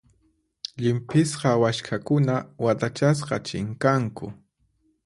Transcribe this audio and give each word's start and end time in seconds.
Llimp'isqa 0.81 1.51
waskhakuna 1.61 2.35
watachasqa 2.63 3.35
chinkanku. 3.47 4.25